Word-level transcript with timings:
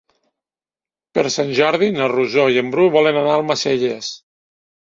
Per 1.17 1.25
Sant 1.35 1.51
Jordi 1.59 1.91
na 1.97 2.09
Rosó 2.15 2.47
i 2.57 2.59
en 2.65 2.75
Bru 2.77 2.89
volen 2.97 3.21
anar 3.23 3.37
a 3.37 3.39
Almacelles. 3.45 4.11